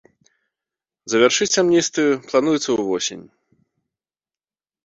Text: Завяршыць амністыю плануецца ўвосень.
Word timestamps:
Завяршыць 1.13 1.59
амністыю 1.63 2.11
плануецца 2.31 2.69
ўвосень. 2.79 3.25